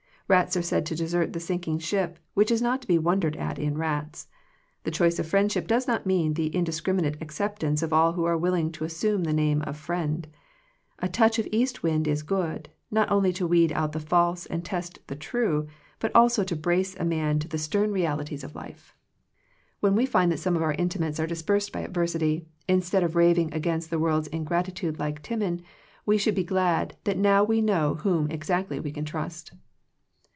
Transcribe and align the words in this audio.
Rats 0.31 0.55
are 0.55 0.61
said 0.61 0.85
to 0.85 0.95
desert 0.95 1.33
the 1.33 1.41
sinking 1.41 1.79
ship, 1.79 2.17
which 2.35 2.51
is 2.51 2.61
not 2.61 2.81
to 2.81 2.87
be 2.87 2.97
wondered 2.97 3.35
at 3.35 3.59
in 3.59 3.77
rats. 3.77 4.29
The 4.85 4.89
choice 4.89 5.19
of 5.19 5.27
friendship 5.27 5.67
does 5.67 5.89
not 5.89 6.05
mean 6.05 6.35
the 6.35 6.55
indiscriminate 6.55 7.21
acceptance 7.21 7.83
of 7.83 7.91
all 7.91 8.13
who 8.13 8.23
are 8.23 8.37
willing 8.37 8.71
to 8.71 8.85
assume 8.85 9.25
the 9.25 9.33
name 9.33 9.61
of 9.63 9.75
friend. 9.75 10.29
A 10.99 11.09
touch 11.09 11.37
of 11.37 11.49
east 11.51 11.83
wind 11.83 12.07
is 12.07 12.23
good, 12.23 12.69
not 12.89 13.11
only 13.11 13.33
to 13.33 13.45
weed 13.45 13.73
out 13.73 13.91
the 13.91 13.99
false 13.99 14.45
and 14.45 14.63
test 14.63 14.99
the 15.07 15.17
true, 15.17 15.67
but 15.99 16.15
also 16.15 16.45
to 16.45 16.55
brace 16.55 16.95
a 16.97 17.03
man 17.03 17.37
to 17.39 17.49
the 17.49 17.57
stern 17.57 17.89
reali 17.89 18.15
98 18.15 18.15
Digitized 18.15 18.15
by 18.15 18.15
VjOOQIC 18.15 18.17
THE 18.23 18.23
CHOICE 18.23 18.23
OF 18.23 18.27
FRIENDSHIP 18.29 18.29
ties 18.29 18.43
of 18.45 18.55
life. 18.55 18.95
When 19.81 19.95
we 19.97 20.05
find 20.05 20.31
that 20.31 20.37
some 20.39 20.55
of 20.55 20.61
our 20.61 20.73
intimates 20.75 21.19
are 21.19 21.27
dispersed 21.27 21.73
by 21.73 21.79
adversity, 21.81 22.47
instead 22.69 23.03
of 23.03 23.17
raving 23.17 23.53
against 23.53 23.89
the 23.89 23.99
world's 23.99 24.29
in 24.29 24.45
gratitude 24.45 24.97
like 24.97 25.21
Timon, 25.21 25.61
we 26.05 26.17
should 26.17 26.35
be 26.35 26.45
glad 26.45 26.95
that 27.03 27.17
now 27.17 27.43
we 27.43 27.59
know 27.61 27.95
whom 27.95 28.31
exactly 28.31 28.79
we 28.79 28.93
can 28.93 29.03
trust. 29.03 29.51